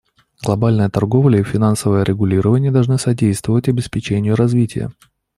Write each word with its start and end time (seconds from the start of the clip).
Глобальная 0.43 0.89
торговля 0.89 1.41
и 1.41 1.43
финансовое 1.43 2.01
регулирование 2.01 2.71
должны 2.71 2.97
содействовать 2.97 3.67
обеспечению 3.67 4.35
развития. 4.35 4.89